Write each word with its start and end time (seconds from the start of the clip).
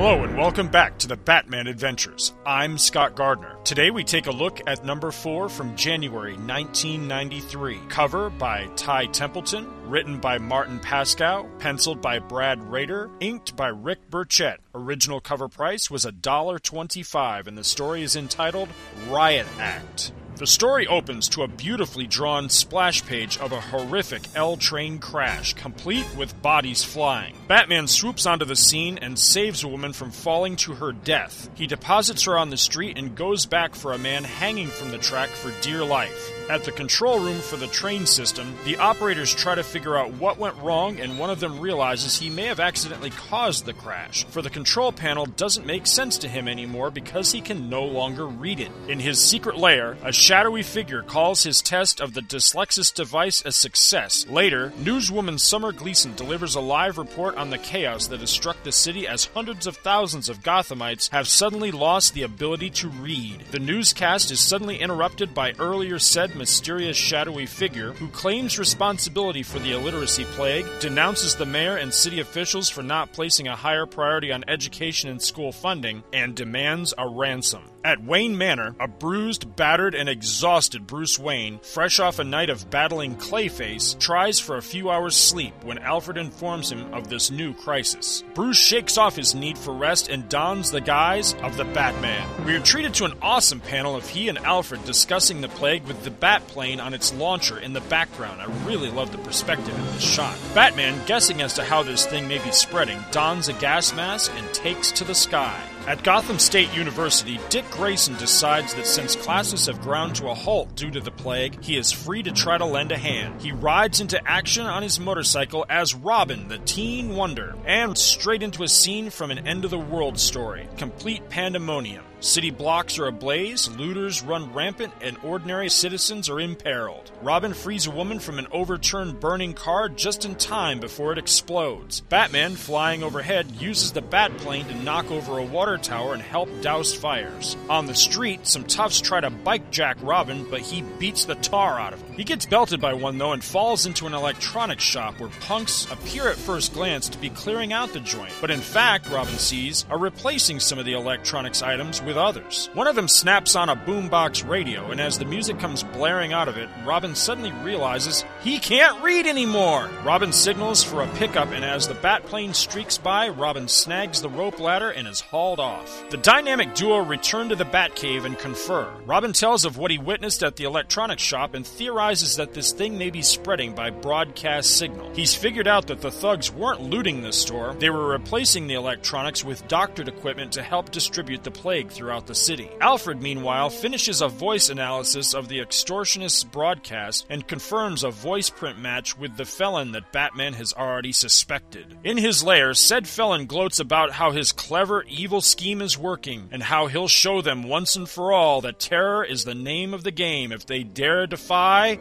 Hello 0.00 0.24
and 0.24 0.34
welcome 0.34 0.68
back 0.68 0.98
to 1.00 1.06
the 1.06 1.16
Batman 1.18 1.66
Adventures. 1.66 2.32
I'm 2.46 2.78
Scott 2.78 3.14
Gardner. 3.14 3.58
Today 3.64 3.90
we 3.90 4.02
take 4.02 4.28
a 4.28 4.32
look 4.32 4.58
at 4.66 4.82
number 4.82 5.10
4 5.10 5.50
from 5.50 5.76
January 5.76 6.38
1993. 6.38 7.78
Cover 7.90 8.30
by 8.30 8.64
Ty 8.76 9.08
Templeton, 9.08 9.68
written 9.90 10.18
by 10.18 10.38
Martin 10.38 10.80
Pasko, 10.80 11.46
penciled 11.58 12.00
by 12.00 12.18
Brad 12.18 12.64
Rader, 12.64 13.10
inked 13.20 13.54
by 13.56 13.68
Rick 13.68 14.08
Burchett. 14.08 14.56
Original 14.74 15.20
cover 15.20 15.48
price 15.48 15.90
was 15.90 16.06
$1.25 16.06 17.46
and 17.46 17.58
the 17.58 17.62
story 17.62 18.02
is 18.02 18.16
entitled 18.16 18.70
Riot 19.10 19.46
Act. 19.58 20.12
The 20.40 20.46
story 20.46 20.86
opens 20.86 21.28
to 21.30 21.42
a 21.42 21.48
beautifully 21.48 22.06
drawn 22.06 22.48
splash 22.48 23.04
page 23.04 23.36
of 23.36 23.52
a 23.52 23.60
horrific 23.60 24.22
L 24.34 24.56
train 24.56 24.98
crash, 24.98 25.52
complete 25.52 26.06
with 26.16 26.40
bodies 26.40 26.82
flying. 26.82 27.34
Batman 27.46 27.86
swoops 27.86 28.24
onto 28.24 28.46
the 28.46 28.56
scene 28.56 28.96
and 29.02 29.18
saves 29.18 29.62
a 29.62 29.68
woman 29.68 29.92
from 29.92 30.10
falling 30.10 30.56
to 30.56 30.72
her 30.72 30.92
death. 30.92 31.50
He 31.56 31.66
deposits 31.66 32.24
her 32.24 32.38
on 32.38 32.48
the 32.48 32.56
street 32.56 32.96
and 32.96 33.14
goes 33.14 33.44
back 33.44 33.74
for 33.74 33.92
a 33.92 33.98
man 33.98 34.24
hanging 34.24 34.68
from 34.68 34.92
the 34.92 34.96
track 34.96 35.28
for 35.28 35.52
dear 35.60 35.84
life. 35.84 36.30
At 36.48 36.64
the 36.64 36.72
control 36.72 37.20
room 37.20 37.38
for 37.38 37.58
the 37.58 37.66
train 37.66 38.06
system, 38.06 38.54
the 38.64 38.78
operators 38.78 39.34
try 39.34 39.54
to 39.54 39.62
figure 39.62 39.96
out 39.96 40.14
what 40.14 40.38
went 40.38 40.56
wrong, 40.56 40.98
and 40.98 41.18
one 41.18 41.30
of 41.30 41.38
them 41.38 41.60
realizes 41.60 42.16
he 42.16 42.30
may 42.30 42.46
have 42.46 42.58
accidentally 42.60 43.10
caused 43.10 43.66
the 43.66 43.74
crash, 43.74 44.24
for 44.24 44.40
the 44.40 44.50
control 44.50 44.90
panel 44.90 45.26
doesn't 45.26 45.66
make 45.66 45.86
sense 45.86 46.16
to 46.18 46.28
him 46.28 46.48
anymore 46.48 46.90
because 46.90 47.30
he 47.30 47.42
can 47.42 47.68
no 47.68 47.84
longer 47.84 48.26
read 48.26 48.58
it. 48.58 48.72
In 48.88 48.98
his 48.98 49.20
secret 49.20 49.58
lair, 49.58 49.96
a 50.02 50.12
shadowy 50.30 50.62
figure 50.62 51.02
calls 51.02 51.42
his 51.42 51.60
test 51.60 52.00
of 52.00 52.14
the 52.14 52.20
Dyslexis 52.20 52.94
device 52.94 53.42
a 53.44 53.50
success. 53.50 54.24
Later, 54.28 54.72
newswoman 54.78 55.40
Summer 55.40 55.72
Gleason 55.72 56.14
delivers 56.14 56.54
a 56.54 56.60
live 56.60 56.98
report 56.98 57.34
on 57.34 57.50
the 57.50 57.58
chaos 57.58 58.06
that 58.06 58.20
has 58.20 58.30
struck 58.30 58.62
the 58.62 58.70
city 58.70 59.08
as 59.08 59.24
hundreds 59.24 59.66
of 59.66 59.76
thousands 59.78 60.28
of 60.28 60.38
Gothamites 60.38 61.10
have 61.10 61.26
suddenly 61.26 61.72
lost 61.72 62.14
the 62.14 62.22
ability 62.22 62.70
to 62.70 62.88
read. 62.90 63.40
The 63.50 63.58
newscast 63.58 64.30
is 64.30 64.38
suddenly 64.38 64.76
interrupted 64.76 65.34
by 65.34 65.52
earlier 65.58 65.98
said 65.98 66.36
mysterious 66.36 66.96
shadowy 66.96 67.46
figure 67.46 67.94
who 67.94 68.06
claims 68.06 68.56
responsibility 68.56 69.42
for 69.42 69.58
the 69.58 69.72
illiteracy 69.72 70.26
plague, 70.26 70.66
denounces 70.78 71.34
the 71.34 71.44
mayor 71.44 71.76
and 71.76 71.92
city 71.92 72.20
officials 72.20 72.70
for 72.70 72.84
not 72.84 73.12
placing 73.12 73.48
a 73.48 73.56
higher 73.56 73.84
priority 73.84 74.30
on 74.30 74.44
education 74.46 75.10
and 75.10 75.20
school 75.20 75.50
funding, 75.50 76.04
and 76.12 76.36
demands 76.36 76.94
a 76.96 77.08
ransom. 77.08 77.64
At 77.82 78.04
Wayne 78.04 78.36
Manor, 78.36 78.76
a 78.78 78.86
bruised, 78.86 79.56
battered, 79.56 79.94
and 79.94 80.08
exhausted 80.20 80.86
Bruce 80.86 81.18
Wayne, 81.18 81.58
fresh 81.60 81.98
off 81.98 82.18
a 82.18 82.24
night 82.24 82.50
of 82.50 82.68
battling 82.68 83.16
Clayface, 83.16 83.98
tries 83.98 84.38
for 84.38 84.58
a 84.58 84.62
few 84.62 84.90
hours' 84.90 85.16
sleep 85.16 85.54
when 85.64 85.78
Alfred 85.78 86.18
informs 86.18 86.70
him 86.70 86.92
of 86.92 87.08
this 87.08 87.30
new 87.30 87.54
crisis. 87.54 88.22
Bruce 88.34 88.58
shakes 88.58 88.98
off 88.98 89.16
his 89.16 89.34
need 89.34 89.56
for 89.56 89.72
rest 89.72 90.10
and 90.10 90.28
dons 90.28 90.72
the 90.72 90.80
guise 90.82 91.32
of 91.36 91.56
the 91.56 91.64
Batman. 91.64 92.28
We 92.44 92.54
are 92.54 92.60
treated 92.60 92.92
to 92.96 93.06
an 93.06 93.14
awesome 93.22 93.60
panel 93.60 93.96
of 93.96 94.06
he 94.06 94.28
and 94.28 94.36
Alfred 94.36 94.84
discussing 94.84 95.40
the 95.40 95.48
plague 95.48 95.84
with 95.84 96.04
the 96.04 96.10
Batplane 96.10 96.84
on 96.84 96.92
its 96.92 97.14
launcher 97.14 97.58
in 97.58 97.72
the 97.72 97.80
background. 97.80 98.42
I 98.42 98.66
really 98.66 98.90
love 98.90 99.12
the 99.12 99.18
perspective 99.24 99.74
in 99.74 99.86
this 99.86 100.02
shot. 100.02 100.36
Batman, 100.54 101.00
guessing 101.06 101.40
as 101.40 101.54
to 101.54 101.64
how 101.64 101.82
this 101.82 102.04
thing 102.04 102.28
may 102.28 102.44
be 102.44 102.52
spreading, 102.52 103.02
dons 103.10 103.48
a 103.48 103.54
gas 103.54 103.94
mask 103.94 104.30
and 104.36 104.52
takes 104.52 104.92
to 104.92 105.04
the 105.04 105.14
sky. 105.14 105.58
At 105.86 106.04
Gotham 106.04 106.38
State 106.38 106.72
University, 106.74 107.40
Dick 107.48 107.68
Grayson 107.70 108.14
decides 108.16 108.74
that 108.74 108.86
since 108.86 109.16
classes 109.16 109.66
have 109.66 109.80
ground 109.80 110.14
to 110.16 110.28
a 110.28 110.34
halt 110.34 110.74
due 110.76 110.90
to 110.90 111.00
the 111.00 111.10
plague, 111.10 111.64
he 111.64 111.76
is 111.76 111.90
free 111.90 112.22
to 112.22 112.30
try 112.30 112.58
to 112.58 112.66
lend 112.66 112.92
a 112.92 112.98
hand. 112.98 113.40
He 113.40 113.50
rides 113.50 114.00
into 114.00 114.20
action 114.28 114.66
on 114.66 114.82
his 114.82 115.00
motorcycle 115.00 115.64
as 115.70 115.94
Robin, 115.94 116.48
the 116.48 116.58
teen 116.58 117.16
wonder, 117.16 117.56
and 117.64 117.96
straight 117.96 118.42
into 118.42 118.62
a 118.62 118.68
scene 118.68 119.08
from 119.08 119.30
an 119.30 119.46
end 119.46 119.64
of 119.64 119.70
the 119.70 119.78
world 119.78 120.18
story. 120.18 120.68
Complete 120.76 121.28
pandemonium. 121.30 122.04
City 122.20 122.50
blocks 122.50 122.98
are 122.98 123.06
ablaze, 123.06 123.70
looters 123.70 124.22
run 124.22 124.52
rampant, 124.52 124.92
and 125.00 125.16
ordinary 125.24 125.70
citizens 125.70 126.28
are 126.28 126.38
imperiled. 126.38 127.10
Robin 127.22 127.54
frees 127.54 127.86
a 127.86 127.90
woman 127.90 128.18
from 128.18 128.38
an 128.38 128.46
overturned 128.52 129.18
burning 129.18 129.54
car 129.54 129.88
just 129.88 130.26
in 130.26 130.34
time 130.34 130.80
before 130.80 131.12
it 131.12 131.18
explodes. 131.18 132.00
Batman, 132.02 132.56
flying 132.56 133.02
overhead, 133.02 133.50
uses 133.52 133.92
the 133.92 134.02
Batplane 134.02 134.68
to 134.68 134.74
knock 134.82 135.10
over 135.10 135.38
a 135.38 135.42
water 135.42 135.69
tower 135.78 136.14
and 136.14 136.22
help 136.22 136.48
douse 136.60 136.92
fires. 136.92 137.56
On 137.68 137.86
the 137.86 137.94
street, 137.94 138.46
some 138.46 138.64
toughs 138.64 139.00
try 139.00 139.20
to 139.20 139.30
bike 139.30 139.70
jack 139.70 139.96
Robin, 140.02 140.46
but 140.50 140.60
he 140.60 140.82
beats 140.98 141.24
the 141.24 141.34
tar 141.36 141.78
out 141.78 141.92
of 141.92 142.02
him. 142.02 142.14
He 142.14 142.24
gets 142.24 142.46
belted 142.46 142.80
by 142.80 142.94
one 142.94 143.18
though 143.18 143.32
and 143.32 143.42
falls 143.42 143.86
into 143.86 144.06
an 144.06 144.14
electronics 144.14 144.84
shop 144.84 145.20
where 145.20 145.30
punks 145.40 145.90
appear 145.90 146.28
at 146.28 146.36
first 146.36 146.74
glance 146.74 147.08
to 147.10 147.18
be 147.18 147.30
clearing 147.30 147.72
out 147.72 147.92
the 147.92 148.00
joint, 148.00 148.32
but 148.40 148.50
in 148.50 148.60
fact, 148.60 149.08
Robin 149.10 149.38
sees, 149.38 149.86
are 149.90 149.98
replacing 149.98 150.60
some 150.60 150.78
of 150.78 150.84
the 150.84 150.94
electronics 150.94 151.62
items 151.62 152.02
with 152.02 152.16
others. 152.16 152.68
One 152.74 152.86
of 152.86 152.96
them 152.96 153.08
snaps 153.08 153.56
on 153.56 153.68
a 153.68 153.76
boombox 153.76 154.48
radio, 154.48 154.90
and 154.90 155.00
as 155.00 155.18
the 155.18 155.24
music 155.24 155.58
comes 155.58 155.82
blaring 155.82 156.32
out 156.32 156.48
of 156.48 156.56
it, 156.56 156.68
Robin 156.84 157.14
suddenly 157.14 157.52
realizes 157.62 158.24
he 158.42 158.58
can't 158.58 159.02
read 159.02 159.26
anymore. 159.26 159.88
Robin 160.04 160.32
signals 160.32 160.82
for 160.82 161.02
a 161.02 161.08
pickup, 161.14 161.50
and 161.50 161.64
as 161.64 161.86
the 161.86 161.94
bat 161.94 162.24
plane 162.24 162.54
streaks 162.54 162.98
by, 162.98 163.28
Robin 163.28 163.68
snags 163.68 164.20
the 164.20 164.28
rope 164.28 164.58
ladder 164.58 164.90
and 164.90 165.06
is 165.06 165.20
hauled 165.20 165.59
off. 165.60 166.10
The 166.10 166.16
dynamic 166.16 166.74
duo 166.74 166.98
return 166.98 167.50
to 167.50 167.56
the 167.56 167.64
Batcave 167.64 168.24
and 168.24 168.36
confer. 168.36 168.90
Robin 169.06 169.32
tells 169.32 169.64
of 169.64 169.76
what 169.76 169.92
he 169.92 169.98
witnessed 169.98 170.42
at 170.42 170.56
the 170.56 170.64
electronics 170.64 171.22
shop 171.22 171.54
and 171.54 171.64
theorizes 171.64 172.36
that 172.36 172.54
this 172.54 172.72
thing 172.72 172.98
may 172.98 173.10
be 173.10 173.22
spreading 173.22 173.74
by 173.74 173.90
broadcast 173.90 174.76
signal. 174.76 175.08
He's 175.14 175.34
figured 175.34 175.68
out 175.68 175.86
that 175.86 176.00
the 176.00 176.10
thugs 176.10 176.50
weren't 176.50 176.80
looting 176.80 177.22
the 177.22 177.32
store, 177.32 177.76
they 177.78 177.90
were 177.90 178.08
replacing 178.08 178.66
the 178.66 178.74
electronics 178.74 179.44
with 179.44 179.68
doctored 179.68 180.08
equipment 180.08 180.52
to 180.52 180.62
help 180.62 180.90
distribute 180.90 181.44
the 181.44 181.50
plague 181.50 181.90
throughout 181.90 182.26
the 182.26 182.34
city. 182.34 182.68
Alfred, 182.80 183.22
meanwhile, 183.22 183.70
finishes 183.70 184.22
a 184.22 184.28
voice 184.28 184.70
analysis 184.70 185.34
of 185.34 185.48
the 185.48 185.60
extortionist's 185.60 186.42
broadcast 186.44 187.26
and 187.28 187.46
confirms 187.46 188.02
a 188.02 188.10
voice 188.10 188.48
print 188.48 188.78
match 188.78 189.16
with 189.18 189.36
the 189.36 189.44
felon 189.44 189.92
that 189.92 190.12
Batman 190.12 190.54
has 190.54 190.72
already 190.72 191.12
suspected. 191.12 191.98
In 192.02 192.16
his 192.16 192.42
lair, 192.42 192.72
said 192.72 193.06
felon 193.06 193.46
gloats 193.46 193.80
about 193.80 194.12
how 194.12 194.30
his 194.30 194.52
clever, 194.52 195.04
evil 195.08 195.40
scheme 195.50 195.82
is 195.82 195.98
working 195.98 196.48
and 196.52 196.62
how 196.62 196.86
he'll 196.86 197.08
show 197.08 197.42
them 197.42 197.64
once 197.64 197.96
and 197.96 198.08
for 198.08 198.32
all 198.32 198.60
that 198.60 198.78
terror 198.78 199.24
is 199.24 199.44
the 199.44 199.54
name 199.54 199.92
of 199.92 200.04
the 200.04 200.10
game 200.10 200.52
if 200.52 200.64
they 200.66 200.82
dare 200.82 201.26
defy 201.26 201.98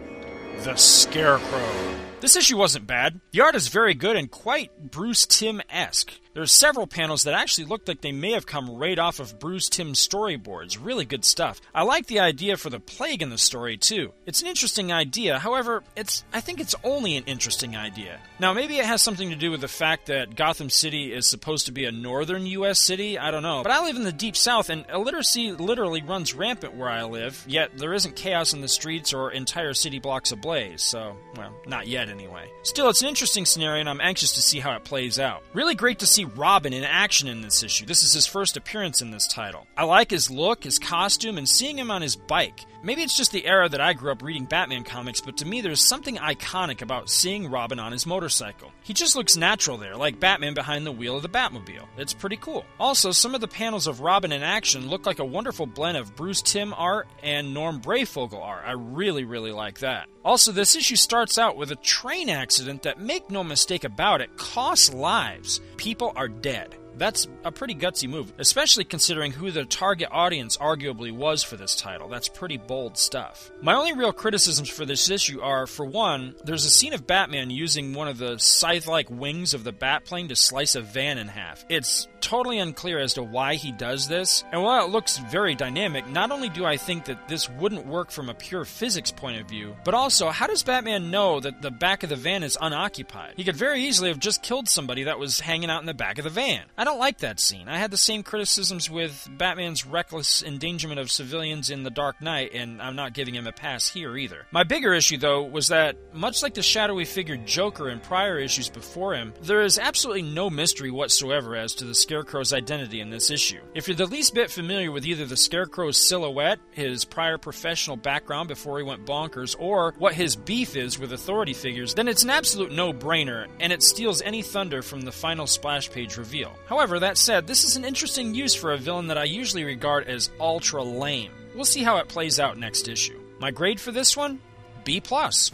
the 0.63 0.75
Scarecrow. 0.75 1.95
This 2.21 2.35
issue 2.35 2.57
wasn't 2.57 2.85
bad. 2.87 3.21
The 3.31 3.41
art 3.41 3.55
is 3.55 3.69
very 3.69 3.93
good 3.93 4.15
and 4.15 4.29
quite 4.29 4.91
Bruce 4.91 5.25
Timm 5.25 5.61
esque. 5.69 6.11
There 6.33 6.43
are 6.43 6.47
several 6.47 6.85
panels 6.85 7.23
that 7.23 7.33
actually 7.33 7.65
looked 7.65 7.87
like 7.87 8.01
they 8.01 8.11
may 8.11 8.33
have 8.33 8.45
come 8.45 8.75
right 8.75 8.99
off 8.99 9.19
of 9.19 9.39
Bruce 9.39 9.67
Timm's 9.67 10.05
storyboards. 10.05 10.77
Really 10.79 11.05
good 11.05 11.25
stuff. 11.25 11.59
I 11.73 11.81
like 11.81 12.05
the 12.05 12.19
idea 12.19 12.55
for 12.55 12.69
the 12.69 12.79
plague 12.79 13.23
in 13.23 13.31
the 13.31 13.37
story 13.37 13.77
too. 13.77 14.13
It's 14.27 14.41
an 14.41 14.47
interesting 14.47 14.91
idea. 14.91 15.39
However, 15.39 15.83
it's 15.95 16.23
I 16.31 16.39
think 16.39 16.59
it's 16.59 16.75
only 16.83 17.17
an 17.17 17.23
interesting 17.25 17.75
idea. 17.75 18.19
Now, 18.39 18.53
maybe 18.53 18.77
it 18.77 18.85
has 18.85 19.01
something 19.01 19.31
to 19.31 19.35
do 19.35 19.49
with 19.49 19.61
the 19.61 19.67
fact 19.67 20.05
that 20.05 20.35
Gotham 20.35 20.69
City 20.69 21.11
is 21.11 21.27
supposed 21.27 21.65
to 21.65 21.71
be 21.71 21.85
a 21.85 21.91
northern 21.91 22.45
US 22.45 22.79
city, 22.79 23.17
I 23.17 23.31
don't 23.31 23.43
know. 23.43 23.63
But 23.63 23.71
I 23.71 23.83
live 23.83 23.95
in 23.95 24.03
the 24.03 24.11
deep 24.11 24.37
south 24.37 24.69
and 24.69 24.85
illiteracy 24.93 25.51
literally 25.51 26.03
runs 26.03 26.35
rampant 26.35 26.75
where 26.75 26.89
I 26.89 27.03
live, 27.03 27.43
yet 27.47 27.77
there 27.77 27.93
isn't 27.93 28.15
chaos 28.15 28.53
in 28.53 28.61
the 28.61 28.67
streets 28.67 29.13
or 29.13 29.31
entire 29.31 29.73
city 29.73 29.97
blocks 29.97 30.31
ablaze. 30.31 30.83
So, 30.83 31.17
well, 31.35 31.53
not 31.65 31.87
yet 31.87 32.07
anyway. 32.07 32.51
Still, 32.61 32.89
it's 32.89 33.01
an 33.01 33.07
interesting 33.07 33.45
scenario 33.45 33.79
and 33.79 33.89
I'm 33.89 34.01
anxious 34.01 34.33
to 34.33 34.41
see 34.41 34.59
how 34.59 34.75
it 34.75 34.83
plays 34.83 35.19
out. 35.19 35.43
Really 35.53 35.75
great 35.75 35.99
to 35.99 36.05
see 36.05 36.18
Robin 36.25 36.73
in 36.73 36.83
action 36.83 37.27
in 37.27 37.41
this 37.41 37.63
issue. 37.63 37.85
This 37.85 38.03
is 38.03 38.13
his 38.13 38.25
first 38.25 38.57
appearance 38.57 39.01
in 39.01 39.11
this 39.11 39.27
title. 39.27 39.67
I 39.77 39.83
like 39.83 40.11
his 40.11 40.29
look, 40.29 40.63
his 40.63 40.79
costume, 40.79 41.37
and 41.37 41.47
seeing 41.47 41.77
him 41.77 41.91
on 41.91 42.01
his 42.01 42.15
bike. 42.15 42.65
Maybe 42.81 43.01
it's 43.01 43.17
just 43.17 43.31
the 43.31 43.45
era 43.45 43.67
that 43.67 43.81
I 43.81 43.93
grew 43.93 44.11
up 44.11 44.23
reading 44.23 44.45
Batman 44.45 44.83
comics, 44.83 45.19
but 45.19 45.37
to 45.37 45.45
me 45.45 45.61
there's 45.61 45.83
something 45.83 46.15
iconic 46.15 46.81
about 46.81 47.09
seeing 47.09 47.51
Robin 47.51 47.79
on 47.79 47.91
his 47.91 48.05
motorcycle. 48.05 48.71
He 48.83 48.93
just 48.93 49.15
looks 49.15 49.35
natural 49.35 49.77
there, 49.77 49.97
like 49.97 50.19
Batman 50.19 50.53
behind 50.53 50.85
the 50.85 50.91
wheel 50.91 51.17
of 51.17 51.21
the 51.21 51.29
Batmobile. 51.29 51.85
It's 51.97 52.13
pretty 52.13 52.37
cool. 52.37 52.65
Also, 52.79 53.11
some 53.11 53.35
of 53.35 53.41
the 53.41 53.47
panels 53.47 53.87
of 53.87 53.99
Robin 53.99 54.31
in 54.31 54.43
action 54.43 54.87
look 54.87 55.05
like 55.05 55.19
a 55.19 55.25
wonderful 55.25 55.65
blend 55.65 55.97
of 55.97 56.15
Bruce 56.15 56.41
Timm 56.41 56.73
art 56.73 57.07
and 57.21 57.53
Norm 57.53 57.81
Breyfogle 57.81 58.41
art. 58.41 58.63
I 58.65 58.71
really, 58.71 59.25
really 59.25 59.51
like 59.51 59.79
that. 59.79 60.07
Also, 60.23 60.51
this 60.51 60.75
issue 60.75 60.95
starts 60.95 61.37
out 61.37 61.57
with 61.57 61.71
a 61.71 61.75
train 61.77 62.29
accident 62.29 62.83
that, 62.83 62.99
make 62.99 63.29
no 63.29 63.43
mistake 63.43 63.83
about 63.83 64.21
it, 64.21 64.37
costs 64.37 64.93
lives. 64.93 65.59
People 65.77 66.13
are 66.15 66.27
dead. 66.27 66.75
That's 66.99 67.27
a 67.45 67.51
pretty 67.51 67.75
gutsy 67.75 68.09
move, 68.09 68.33
especially 68.37 68.83
considering 68.83 69.31
who 69.31 69.51
the 69.51 69.63
target 69.63 70.09
audience 70.11 70.57
arguably 70.57 71.11
was 71.11 71.43
for 71.43 71.55
this 71.55 71.75
title. 71.75 72.09
That's 72.09 72.27
pretty 72.27 72.57
bold 72.57 72.97
stuff. 72.97 73.49
My 73.61 73.73
only 73.73 73.93
real 73.93 74.11
criticisms 74.11 74.69
for 74.69 74.85
this 74.85 75.09
issue 75.09 75.41
are 75.41 75.65
for 75.65 75.85
one, 75.85 76.35
there's 76.43 76.65
a 76.65 76.69
scene 76.69 76.93
of 76.93 77.07
Batman 77.07 77.49
using 77.49 77.93
one 77.93 78.09
of 78.09 78.17
the 78.17 78.37
scythe 78.37 78.85
like 78.85 79.09
wings 79.09 79.53
of 79.53 79.63
the 79.63 79.71
Batplane 79.71 80.27
to 80.27 80.35
slice 80.35 80.75
a 80.75 80.81
van 80.81 81.17
in 81.17 81.29
half. 81.29 81.65
It's 81.69 82.07
totally 82.19 82.59
unclear 82.59 82.99
as 82.99 83.13
to 83.13 83.23
why 83.23 83.55
he 83.55 83.71
does 83.71 84.07
this, 84.07 84.43
and 84.51 84.61
while 84.61 84.85
it 84.85 84.91
looks 84.91 85.17
very 85.17 85.55
dynamic, 85.55 86.07
not 86.09 86.31
only 86.31 86.49
do 86.49 86.65
I 86.65 86.75
think 86.75 87.05
that 87.05 87.29
this 87.29 87.49
wouldn't 87.49 87.85
work 87.85 88.11
from 88.11 88.29
a 88.29 88.33
pure 88.33 88.65
physics 88.65 89.11
point 89.11 89.39
of 89.39 89.47
view, 89.47 89.75
but 89.85 89.93
also, 89.93 90.29
how 90.29 90.47
does 90.47 90.63
Batman 90.63 91.11
know 91.11 91.39
that 91.39 91.61
the 91.61 91.71
back 91.71 92.03
of 92.03 92.09
the 92.09 92.17
van 92.17 92.43
is 92.43 92.57
unoccupied? 92.59 93.35
He 93.37 93.45
could 93.45 93.55
very 93.55 93.83
easily 93.83 94.09
have 94.09 94.19
just 94.19 94.43
killed 94.43 94.67
somebody 94.67 95.03
that 95.03 95.17
was 95.17 95.39
hanging 95.39 95.69
out 95.69 95.81
in 95.81 95.85
the 95.85 95.93
back 95.93 96.17
of 96.17 96.25
the 96.25 96.29
van. 96.29 96.63
I 96.77 96.83
don't 96.83 96.88
like 96.97 97.19
that 97.19 97.39
scene. 97.39 97.67
I 97.67 97.77
had 97.77 97.91
the 97.91 97.97
same 97.97 98.23
criticisms 98.23 98.89
with 98.89 99.27
Batman's 99.37 99.85
reckless 99.85 100.41
endangerment 100.41 100.99
of 100.99 101.11
civilians 101.11 101.69
in 101.69 101.83
The 101.83 101.89
Dark 101.89 102.21
Knight, 102.21 102.53
and 102.53 102.81
I'm 102.81 102.95
not 102.95 103.13
giving 103.13 103.35
him 103.35 103.47
a 103.47 103.51
pass 103.51 103.89
here 103.89 104.17
either. 104.17 104.45
My 104.51 104.63
bigger 104.63 104.93
issue, 104.93 105.17
though, 105.17 105.43
was 105.43 105.67
that, 105.67 105.95
much 106.13 106.41
like 106.41 106.53
the 106.53 106.63
shadowy 106.63 107.05
figure 107.05 107.37
Joker 107.37 107.89
in 107.89 107.99
prior 107.99 108.37
issues 108.39 108.69
before 108.69 109.13
him, 109.13 109.33
there 109.41 109.61
is 109.61 109.77
absolutely 109.77 110.23
no 110.23 110.49
mystery 110.49 110.91
whatsoever 110.91 111.55
as 111.55 111.75
to 111.75 111.85
the 111.85 111.95
Scarecrow's 111.95 112.53
identity 112.53 113.01
in 113.01 113.09
this 113.09 113.29
issue. 113.29 113.61
If 113.73 113.87
you're 113.87 113.95
the 113.95 114.05
least 114.05 114.33
bit 114.33 114.49
familiar 114.49 114.91
with 114.91 115.05
either 115.05 115.25
the 115.25 115.37
Scarecrow's 115.37 115.97
silhouette, 115.97 116.59
his 116.71 117.05
prior 117.05 117.37
professional 117.37 117.97
background 117.97 118.47
before 118.47 118.77
he 118.77 118.83
went 118.83 119.05
bonkers, 119.05 119.55
or 119.59 119.93
what 119.97 120.13
his 120.13 120.35
beef 120.35 120.75
is 120.75 120.97
with 120.97 121.13
authority 121.13 121.53
figures, 121.53 121.93
then 121.93 122.07
it's 122.07 122.23
an 122.23 122.29
absolute 122.29 122.71
no 122.71 122.93
brainer, 122.93 123.47
and 123.59 123.73
it 123.73 123.83
steals 123.83 124.21
any 124.21 124.41
thunder 124.41 124.81
from 124.81 125.01
the 125.01 125.11
final 125.11 125.47
splash 125.47 125.89
page 125.91 126.17
reveal. 126.17 126.55
However, 126.65 126.78
that 126.87 127.17
said, 127.17 127.45
this 127.45 127.63
is 127.63 127.75
an 127.75 127.83
interesting 127.83 128.33
use 128.33 128.55
for 128.55 128.71
a 128.71 128.77
villain 128.77 129.07
that 129.07 129.17
I 129.17 129.25
usually 129.25 129.63
regard 129.63 130.07
as 130.07 130.31
ultra 130.39 130.83
lame. 130.83 131.31
We'll 131.53 131.65
see 131.65 131.83
how 131.83 131.97
it 131.97 132.07
plays 132.07 132.39
out 132.39 132.57
next 132.57 132.87
issue. 132.87 133.19
My 133.39 133.51
grade 133.51 133.81
for 133.81 133.91
this 133.91 134.15
one? 134.15 134.39
B 134.85 135.01
plus. 135.01 135.51